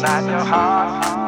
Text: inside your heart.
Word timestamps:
inside 0.00 0.30
your 0.30 0.42
heart. 0.42 1.19